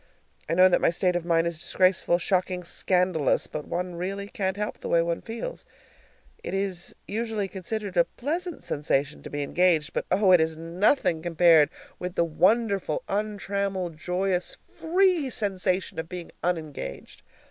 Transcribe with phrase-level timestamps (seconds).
[0.49, 4.57] I know that my state of mind is disgraceful, shocking, scandalous, but one really can't
[4.57, 5.63] help the way one feels.
[6.43, 11.21] It is usually considered a pleasant sensation to be engaged, but, oh, it is nothing
[11.21, 11.69] compared
[11.99, 17.21] with the wonderful untrammeled, joyous, free sensation of being unengaged!